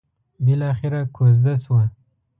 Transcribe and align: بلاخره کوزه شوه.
بلاخره 0.45 1.01
کوزه 1.15 1.53
شوه. 1.63 1.83